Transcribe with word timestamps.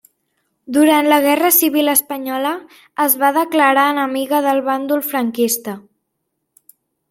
Durant 0.77 1.09
la 1.11 1.19
Guerra 1.25 1.51
Civil 1.57 1.91
Espanyola 1.93 2.55
es 3.07 3.17
va 3.25 3.31
declarar 3.37 3.87
enemiga 3.93 4.43
del 4.49 4.65
bàndol 4.73 5.07
franquista. 5.15 5.79